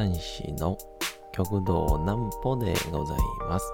[0.00, 0.78] 講談師の
[1.30, 3.70] 極道南歩でございます。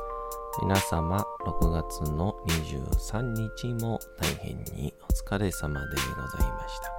[0.61, 3.23] 皆様、6月の23
[3.61, 5.87] 日も大変にお疲れ様で
[6.17, 6.93] ございました。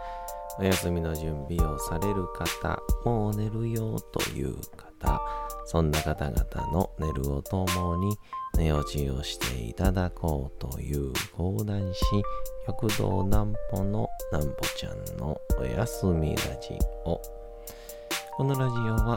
[0.59, 5.21] お休みの準備をされる方、もう寝るよという方、
[5.66, 8.16] そんな方々の寝るをともに
[8.58, 12.02] 寝落ちをしていただこうという講談師、
[12.66, 17.20] 極道南歩の南歩ちゃんのお休みラジオ。
[18.38, 19.16] このラジオは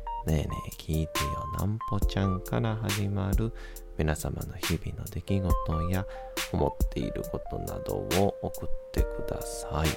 [0.27, 3.51] ねえねえ聞いてよなんぽちゃんから始まる
[3.97, 6.05] 皆様の日々の出来事や
[6.51, 9.87] 思っていることなどを送ってください。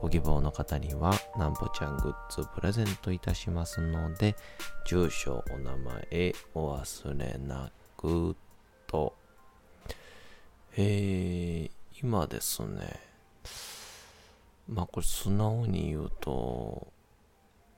[0.00, 4.36] ご希望の方にはなんぽちゃんグッズプレゼントいたしますので、
[4.86, 8.36] 住所、お名前お忘れなく
[8.86, 9.14] と。
[10.76, 13.00] えー、今ですね、
[14.68, 16.93] まあこれ素直に言うと、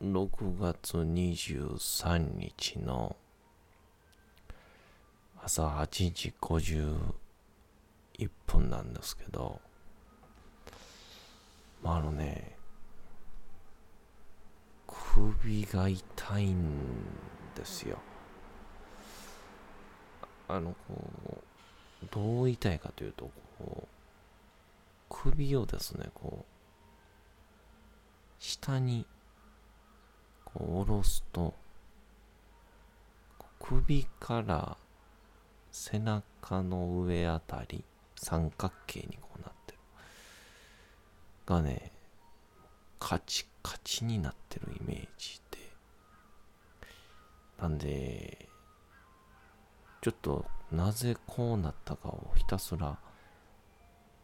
[0.02, 3.16] 6月23日の
[5.42, 7.14] 朝8時51
[8.46, 9.58] 分なんですけど、
[11.82, 12.58] まあ、あのね、
[14.86, 16.64] 首が痛いん
[17.54, 17.98] ですよ。
[20.46, 21.42] あの、こ
[22.02, 23.86] う、どう痛いかというと、こう、
[25.08, 26.56] 首をですね、こう、
[28.38, 29.06] 下に
[30.46, 31.54] こう下ろすと
[33.60, 34.76] 首から
[35.72, 37.84] 背中の上あたり
[38.14, 39.78] 三角形にこうなってる。
[41.46, 41.92] がね
[42.98, 45.58] カチカチになってるイメージで。
[47.60, 48.48] なんで
[50.00, 52.98] ちょっとなぜこうなったかをひたすら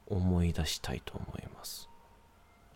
[0.06, 1.88] 思い出したいと思います。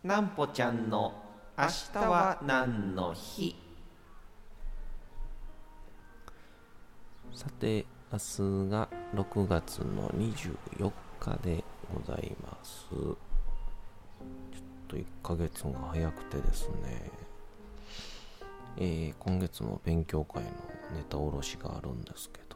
[0.03, 1.26] なんぽちゃんの
[1.59, 3.55] 明日は何の日？
[7.33, 12.89] さて明日が6月の24日でございます。
[12.91, 13.15] ちょっ
[14.87, 17.09] と1ヶ月が早くてですね。
[18.77, 20.49] えー、今月も勉強会の
[20.95, 22.55] ネタおろしがあるんですけど。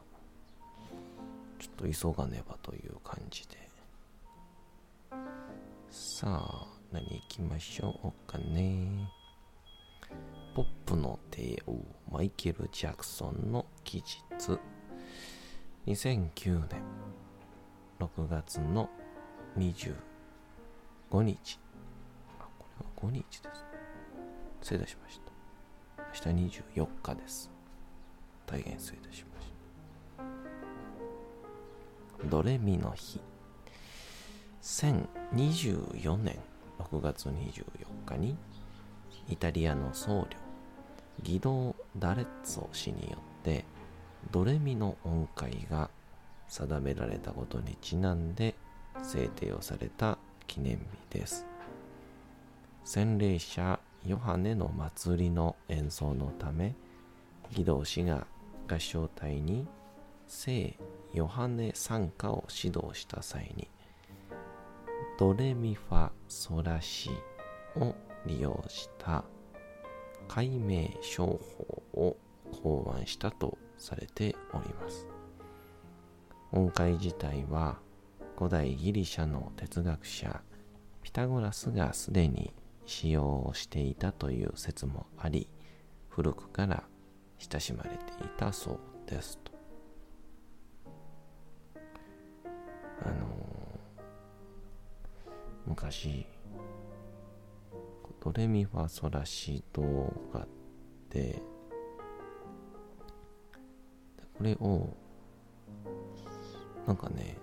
[1.58, 3.68] ちょっと急がねばという感じで。
[5.90, 6.71] さあ。
[6.92, 9.08] 何行きましょうかね。
[10.54, 11.78] ポップの帝王、
[12.10, 14.60] マイケル・ジャクソンの記述。
[15.86, 16.82] 2009年
[17.98, 18.90] 6月の
[19.56, 19.94] 25
[21.22, 21.58] 日。
[22.38, 23.64] あ、これは5日です。
[24.60, 25.32] 失礼いたしました。
[26.28, 27.50] 明日24日です。
[28.44, 29.46] 大変失礼いたしまし
[32.22, 32.28] た。
[32.28, 33.18] ドレミの日。
[34.60, 36.38] 1024年
[36.78, 37.64] 6月24
[38.06, 38.36] 日に
[39.28, 40.26] イタリアの僧侶
[41.22, 43.64] ギドー・ダレッツォ氏によって
[44.30, 45.90] ドレミの音階が
[46.48, 48.54] 定められたことにちなんで
[49.02, 50.78] 制定をされた記念
[51.10, 51.46] 日です。
[52.84, 56.74] 洗礼者ヨハネの祭りの演奏のため
[57.52, 58.26] ギド氏が
[58.68, 59.66] 合唱隊に
[60.26, 60.76] 聖
[61.14, 63.68] ヨハネ賛歌を指導した際に
[65.22, 67.08] ドレミファソラシ
[67.76, 67.94] を
[68.26, 69.22] 利用した
[70.26, 72.16] 解明商法を
[72.50, 75.06] 考案したとされております。
[76.50, 77.78] 音階自体は
[78.36, 80.42] 古代ギリシャの哲学者
[81.02, 82.52] ピタゴラスがすでに
[82.84, 85.48] 使用をしていたという説もあり
[86.08, 86.82] 古くから
[87.38, 89.52] 親しまれていたそうですと。
[93.04, 93.51] あの
[95.66, 96.26] 昔。
[98.24, 99.82] ドレミファソラシド
[100.32, 100.48] があっ
[101.10, 101.42] て
[104.38, 104.96] これを
[106.86, 107.36] なんかね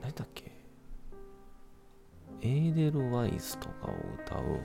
[0.00, 0.50] 何だっけ？
[2.40, 3.90] エーデルワイスとかを
[4.24, 4.60] 歌う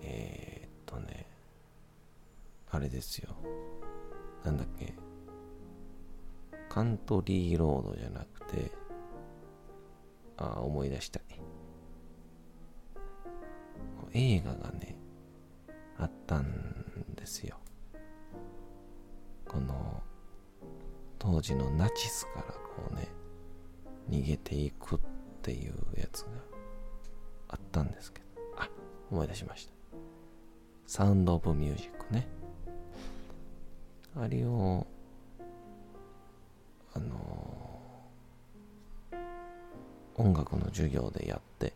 [0.00, 1.26] えー、っとね
[2.70, 3.28] あれですよ。
[4.42, 4.94] なんだっけ？
[6.70, 8.72] カントリーロードじゃなくて
[10.36, 11.22] あ思い出したい。
[14.12, 14.96] 映画がね
[15.98, 17.56] あったんですよ。
[19.46, 20.02] この
[21.18, 23.08] 当時のナチスからこうね
[24.10, 24.98] 逃げていくっ
[25.42, 26.28] ていうやつが
[27.48, 28.26] あったんですけど。
[28.56, 28.68] あ
[29.10, 29.72] 思い出しました。
[30.86, 32.26] サウンド・オブ・ミュージックね。
[34.16, 34.86] あれを
[36.94, 37.16] あの、
[40.16, 41.72] 音楽の授業でやって。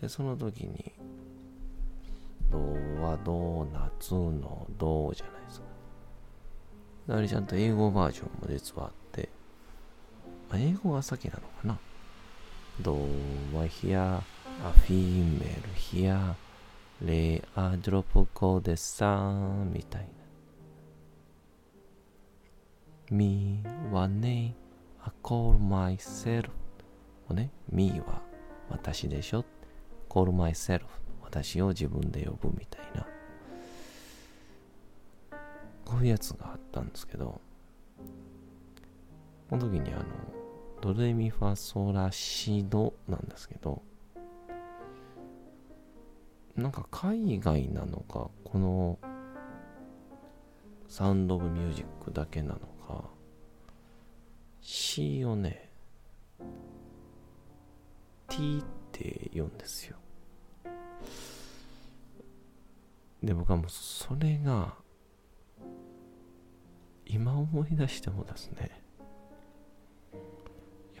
[0.00, 0.92] でその時に
[2.50, 2.58] 「ド
[3.02, 5.66] はドーナツのドじゃないですか。
[7.08, 9.28] あれちゃんと英語バージョンも実はあって、
[10.50, 11.78] あ、英語が先なのかな。
[12.80, 12.94] ド
[13.54, 14.22] はヒア、ア
[14.70, 16.36] フィメルヒア、
[17.00, 20.08] レアドロップコーデサーみたいな。
[23.10, 24.54] me はね、
[25.04, 26.50] I call myself
[27.28, 28.22] をね、me は
[28.68, 29.44] 私でしょ
[30.08, 30.82] call myself
[31.22, 33.06] 私を自分で呼ぶみたいな。
[35.84, 37.40] こういうやつがあったんですけど、
[39.48, 40.04] この時にあの、
[40.80, 43.82] ドレミファソラシドなんですけど、
[46.56, 48.98] なんか海外なのか、この
[50.88, 53.04] サウンド・オブ・ミュージックだけなのか、
[54.60, 55.71] C をね、
[58.32, 59.96] T って言うんですよ。
[63.22, 64.74] で、僕はもうそれが、
[67.04, 68.82] 今思い出してもですね、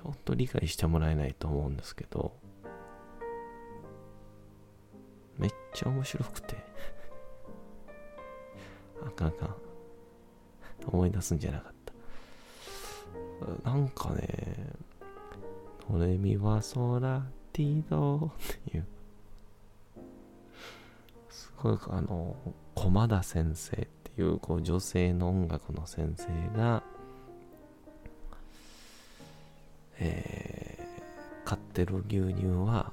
[0.02, 2.36] ほんと理解してもらえないと思うんですけど、
[5.38, 6.56] めっちゃ面白くて
[9.06, 9.56] あかんあかん。
[10.86, 11.72] 思い出すんじゃなかっ
[13.62, 13.70] た。
[13.70, 14.74] なんかね、
[15.90, 18.30] ドレミはソラティドっ
[18.70, 18.86] ていう、
[21.30, 22.36] すごいあの、
[22.74, 26.82] 駒田先生っていうこう女性の音楽の先生が、
[29.98, 32.92] えー、買ってる牛乳は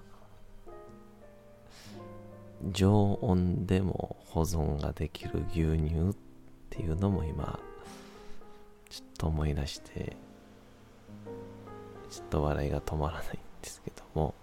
[2.71, 6.15] 常温でも保存ができる牛乳っ
[6.69, 7.59] ていうのも今
[8.89, 10.15] ちょっと思い出して
[12.09, 13.29] ちょっと笑いが止まらないん
[13.61, 14.33] ですけども。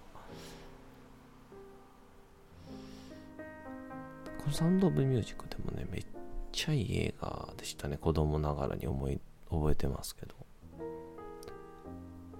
[4.38, 6.06] このサウンド・オブ・ミュージックでもねめっ
[6.52, 7.96] ちゃいい映画でしたね。
[7.96, 9.20] 子供ながらに思い
[9.50, 10.34] 覚えてますけど、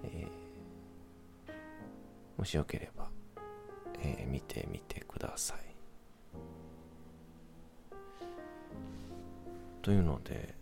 [0.05, 1.50] えー、
[2.38, 3.11] もしよければ、
[4.00, 5.58] えー、見てみてください。
[9.82, 10.55] というので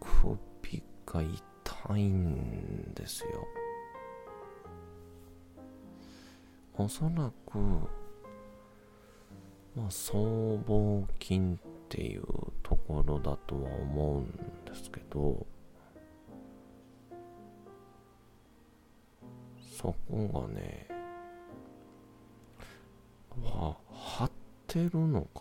[0.00, 0.36] 首
[1.06, 1.42] が痛
[1.96, 3.46] いんですよ。
[6.74, 7.58] おそらく
[9.74, 11.42] まあ、僧帽筋っ
[11.88, 12.24] ていう
[12.62, 14.26] ところだとは思うん
[14.66, 15.46] ですけど、
[19.74, 20.86] そこがね、
[23.42, 24.30] は、張っ
[24.66, 25.40] てるのか、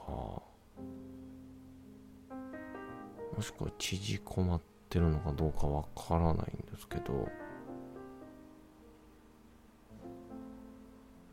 [3.36, 7.30] もしくは縮こまってるのかどうかわからないんですけど、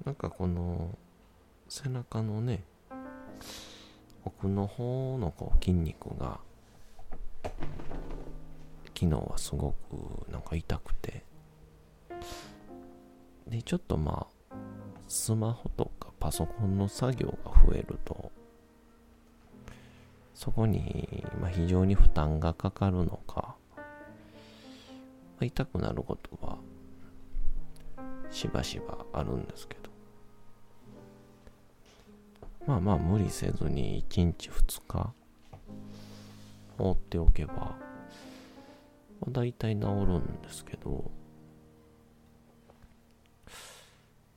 [0.04, 0.96] なんかこの
[1.68, 2.64] 背中のね
[4.24, 6.40] 奥の方のこう筋肉が
[8.94, 11.24] 昨日はすごくなんか痛くて。
[13.48, 14.54] でちょっとまあ
[15.08, 18.30] スマホとかパソコンの作業が増えると
[20.38, 23.82] そこに、まあ、非常に負担がかかるのか、ま
[25.40, 26.58] あ、痛くなることは
[28.30, 29.90] しばしばあるんですけど。
[32.66, 35.12] まあまあ無理せずに1日2日
[36.76, 37.76] 放っておけば、ま
[39.26, 41.10] あ、大体治るんですけど、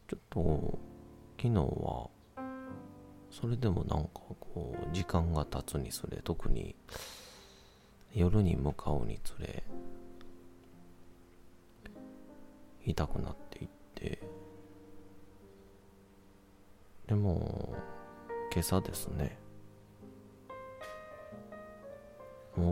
[0.08, 0.79] ちょっと
[1.38, 2.10] 昨日は
[3.29, 4.22] それでもなんか
[4.91, 6.75] 時間が経つにつれ特に
[8.13, 9.63] 夜に向かうにつれ
[12.86, 14.20] 痛くなっていって
[17.08, 17.74] でも
[18.51, 19.38] 今朝ですね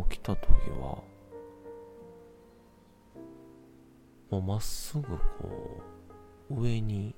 [0.09, 0.49] 起きた時
[0.81, 1.01] は
[4.29, 5.81] もうまっすぐこ
[6.51, 7.15] う上に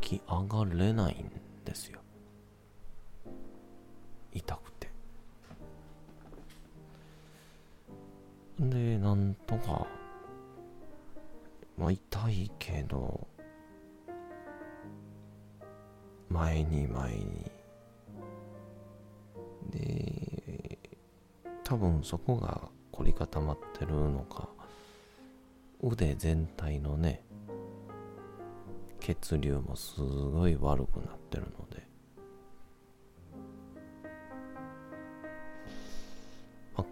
[0.00, 1.30] 起き上がれないん
[1.64, 2.00] ですよ。
[4.34, 4.90] 痛くて。
[8.58, 9.86] でなんとか
[11.76, 13.26] まあ痛いけど
[16.28, 17.50] 前に前に。
[19.70, 20.78] で
[21.64, 24.48] 多分そこが凝り固まってるのか。
[25.82, 27.24] 腕全体のね
[29.00, 31.71] 血流もすごい悪くなってるので。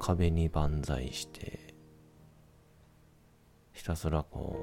[0.00, 1.74] 壁に万歳して
[3.72, 4.56] ひたすらこ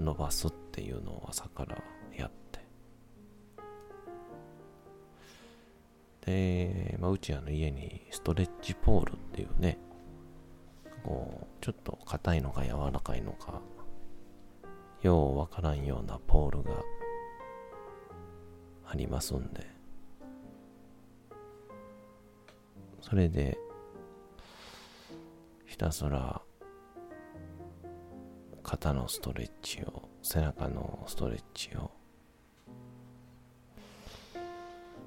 [0.00, 1.76] う伸ばすっていうのを朝から
[2.16, 2.66] やって。
[6.26, 9.78] で、まあ、うちあの家にストレッチポールっていうね
[11.04, 13.60] こうちょっと硬いのか柔らかいのか
[15.02, 16.70] ようわからんようなポールが
[18.90, 19.66] ありますんで。
[23.00, 23.56] それで
[25.68, 26.40] ひたすら
[28.62, 31.90] 肩のストレッチを背中のストレッチを、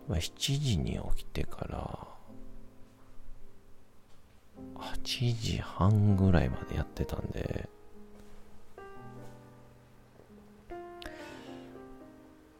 [0.07, 2.07] まあ、7時に起きてから
[4.75, 7.67] 8時半ぐらいまでやってたんで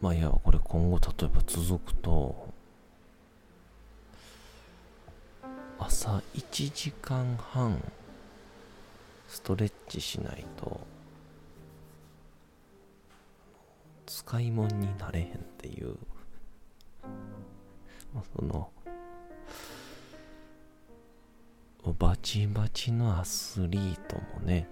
[0.02, 2.51] まあいやこれ今後例えば続くと
[6.04, 7.80] 朝1時間半
[9.28, 10.82] ストレッチしないと
[14.08, 15.30] 使い物になれへんっ
[15.60, 15.96] ていう。
[18.36, 18.72] その
[22.00, 24.68] バチバチのアスリートもね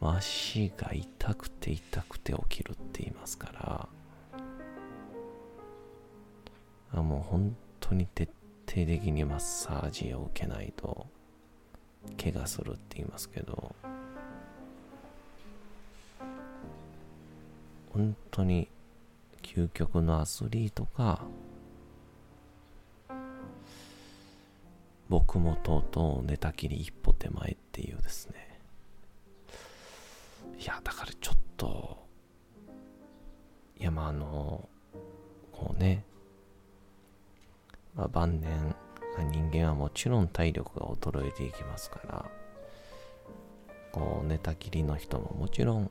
[0.00, 3.88] 足が痛くて痛くて起きるって言いますから
[6.94, 8.30] あもう本当に徹
[8.66, 11.06] 底的にマッサージを受けないと
[12.20, 13.74] 怪我するって言いますけど
[17.92, 18.68] 本当に
[19.42, 21.22] 究極のアスリートか
[25.08, 28.58] 僕もとうとう寝たきり一歩手前っていうですね。
[30.58, 32.04] いやだからちょっと
[33.78, 34.68] いやまああの
[35.52, 36.04] こうね、
[37.96, 38.74] まあ、晩年
[39.30, 42.24] 人間はもちろん体力が衰えていきますから
[43.92, 45.90] こう寝たきりの人ももちろんう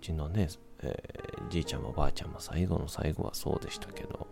[0.00, 0.48] ちのね、
[0.82, 4.26] えー、じいちゃんもばあちゃんも最後の最後はそうでしたけど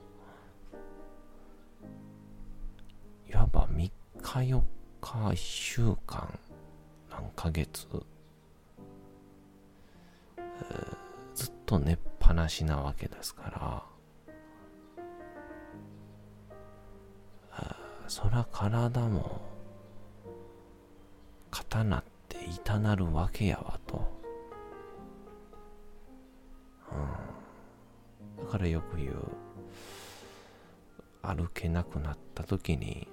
[3.29, 3.91] いわば3日
[4.23, 4.63] 4
[5.01, 6.39] 日1週間
[7.11, 7.87] 何ヶ月
[11.35, 13.92] ずっと寝っぱなしなわけですから
[18.09, 19.41] そら体も
[21.51, 24.07] 刀って痛なるわけやわと、
[28.39, 29.13] うん、だからよく言う
[31.23, 33.09] 歩けなくなった時に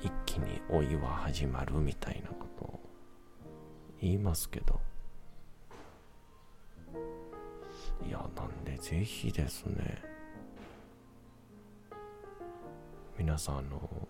[0.00, 2.80] 一気に老いは始まるみたいなことを
[4.00, 4.80] 言いますけど。
[8.06, 10.02] いやなんでぜひですね
[13.18, 14.08] 皆さんあの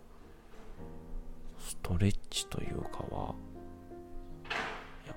[1.59, 3.35] ストレッチというかは
[5.05, 5.15] いや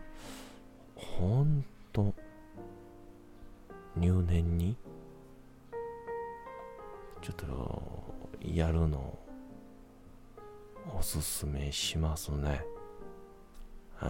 [0.96, 1.64] ほん
[1.94, 2.14] と
[3.96, 4.76] 入念に
[7.22, 8.04] ちょっと
[8.42, 9.18] やるの
[10.98, 12.64] おすすめしますね。
[13.96, 14.08] は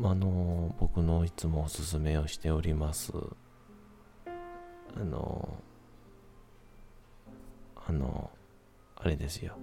[0.00, 3.12] い、あの僕のいつもおすすめをしております
[4.96, 5.56] あの
[7.86, 8.30] あの
[8.96, 9.56] あれですよ。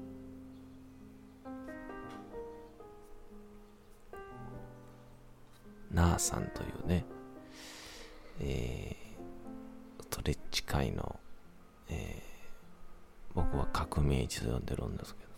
[5.91, 7.05] なあさんというね
[8.39, 11.19] えー、ストレッチ界の、
[11.89, 15.29] えー、僕は革命児と呼んでるんですけど、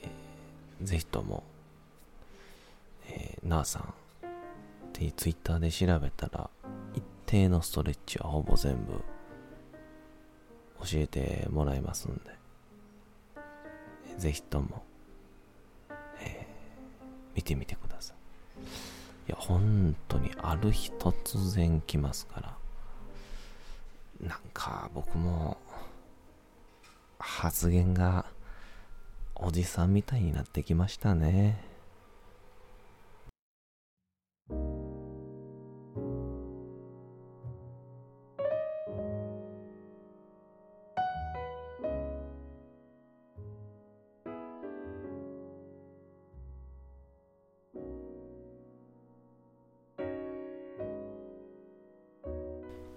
[0.00, 1.44] えー、ぜひとも
[3.08, 3.84] えー、なあさんっ
[4.92, 6.48] てツイッターで調べたら、
[7.32, 8.92] 一定のストレッチはほぼ全部
[10.86, 12.20] 教えてもらいますんで、
[14.18, 14.82] ぜひとも、
[16.20, 18.60] えー、見てみてください。
[19.28, 22.58] いや、本当にある日突然来ますか
[24.20, 25.56] ら、なんか僕も
[27.18, 28.26] 発言が
[29.36, 31.71] おじさんみたいになってきましたね。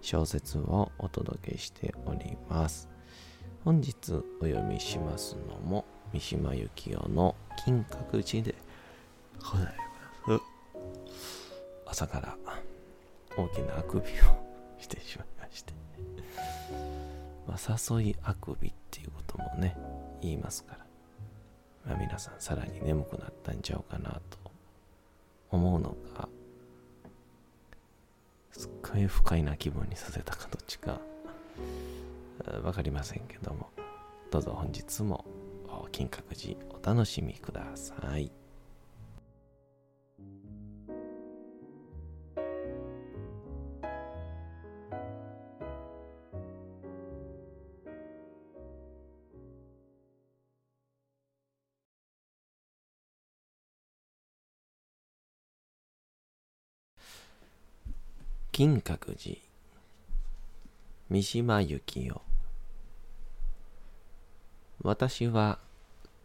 [0.00, 2.88] 小説をお届けしております。
[3.64, 8.54] 本日お読みしますのも三島由紀夫の金閣寺で
[9.52, 9.66] ござい
[10.26, 10.42] ます。
[11.86, 12.36] 朝から
[13.36, 14.06] 大きなあくびを
[14.78, 15.72] してしまいまして。
[17.46, 19.76] まあ、誘いあくびっていうこともね
[20.20, 20.86] 言いますから、
[21.86, 24.38] まあ、皆さんさらに眠くなったんちゃうかなと
[25.50, 26.28] 思うのが
[28.52, 31.00] すっごい不快な気分にさせたかどっちか
[32.62, 33.70] 分かりませんけども
[34.30, 35.24] どうぞ本日も
[35.92, 38.30] 金閣寺お楽しみください。
[58.58, 59.36] 金閣寺
[61.10, 62.20] 三島由紀夫
[64.82, 65.60] 私は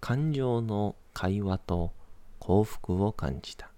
[0.01, 1.91] 感情の会話と
[2.39, 3.69] 幸福を感じた。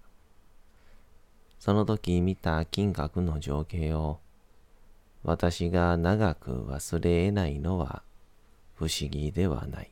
[1.58, 4.20] その時見た金閣の情景を
[5.22, 8.02] 私が長く忘れ得ないのは
[8.74, 9.90] 不思議ではない。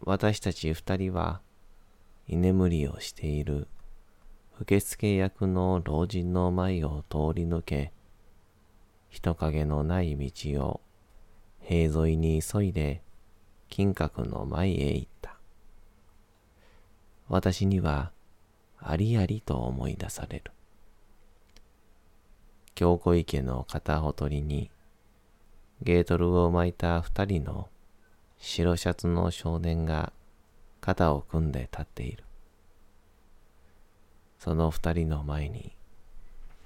[0.00, 1.42] 私たち二人は
[2.28, 3.68] 居眠りをしている
[4.62, 7.92] 受付役の老人の前を通り抜け、
[9.08, 10.80] 人影のない道を
[11.58, 13.02] 塀沿いに急いで
[13.68, 15.36] 金閣の前へ行った。
[17.28, 18.12] 私には
[18.78, 20.52] ありありと思い出される。
[22.76, 24.70] 京子池の片ほとりに
[25.82, 27.68] ゲートルを巻いた二人の
[28.38, 30.12] 白シャツの少年が
[30.80, 32.22] 肩を組んで立っている。
[34.42, 35.70] その二人の前に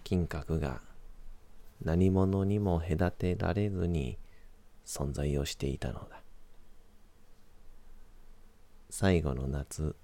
[0.02, 0.80] 金閣が
[1.84, 4.16] 何者にも隔てられずに
[4.86, 6.22] 存在をしていたのだ。
[8.88, 9.94] 最後の夏、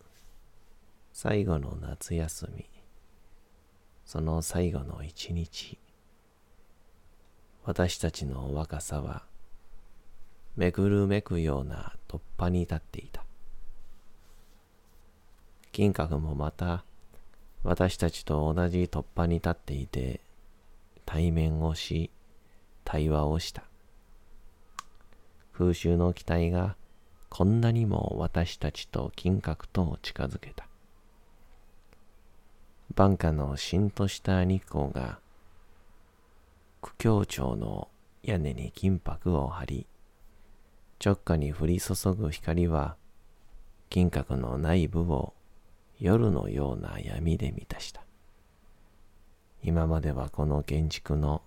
[1.14, 2.66] 最後の夏休み、
[4.04, 5.78] その最後の一日、
[7.64, 9.24] 私たちの若さは
[10.56, 13.24] めくるめくような突破に立っていた。
[15.72, 16.84] 金閣もまた
[17.64, 20.20] 私たちと同じ突破に立っていて、
[21.06, 22.10] 対面をし、
[22.84, 23.64] 対話をした。
[25.52, 26.76] 空襲の機体が
[27.28, 30.66] こんなにも私たちと金閣と近づけた。
[32.94, 35.20] 晩夏のしんとした日光が、
[36.80, 37.88] 苦境町の
[38.22, 39.86] 屋根に金箔を張り、
[41.02, 42.96] 直下に降り注ぐ光は、
[43.88, 45.32] 金閣の内部を
[46.02, 48.02] 夜のような闇で満たした。
[49.62, 51.42] 今まではこの建築の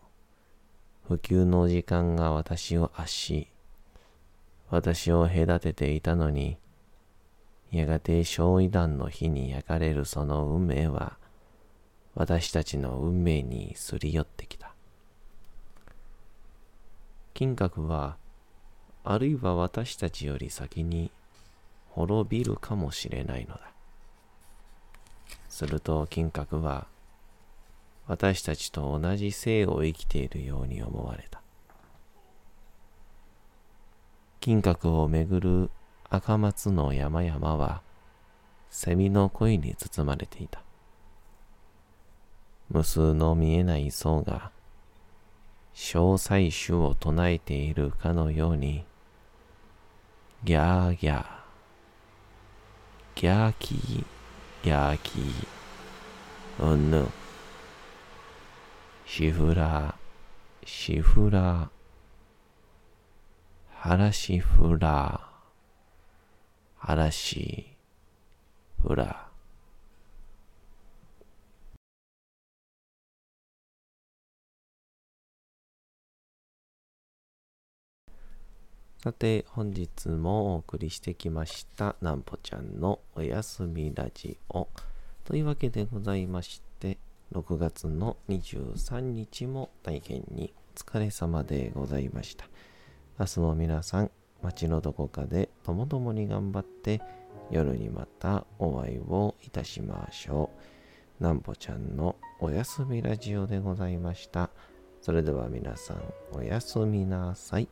[1.09, 3.47] 普及の時間が私を圧し、
[4.69, 6.57] 私を隔てていたのに、
[7.69, 11.17] やがて焼夷弾の火に焼かれるその運命は、
[12.13, 14.73] 私たちの運命にすり寄ってきた。
[17.33, 18.15] 金閣は、
[19.03, 21.11] あるいは私たちより先に
[21.89, 23.74] 滅びるかもしれないのだ。
[25.55, 26.85] すると金閣は
[28.07, 31.41] 私たちと同じ生を生きているように思われた。
[34.41, 35.71] 金閣をめぐる
[36.09, 37.81] 赤松の山々は
[38.69, 40.61] 蝉の声に包まれていた。
[42.69, 44.51] 無数の見えない層が
[45.73, 48.83] 小彩種を唱えているかのように
[50.43, 51.25] ギャーギャー
[53.15, 54.14] ギャーキー
[54.65, 55.19] 焼き、
[56.59, 57.07] うんぬ。
[59.05, 59.93] シフラー、
[60.65, 61.69] シフラー、
[63.69, 65.19] ハラシフラー、
[66.77, 66.95] ハ
[79.05, 84.67] さて、本日もお送りしてきました、なんぽちゃんのおやすみラジオ。
[85.25, 86.97] というわけでございまして、
[87.31, 92.47] 6月の23日も大変にお疲れ様でございました。
[93.19, 96.99] 明日も皆さん、街のどこかでともともに頑張って
[97.51, 100.49] 夜にまたお会いをいたしましょ
[101.19, 101.23] う。
[101.23, 104.49] なんぽちゃんのおやすみラジオでございました。
[104.99, 107.69] それでは皆さんおやすみなさい。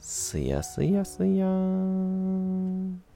[0.00, 3.09] すやすやすやーん。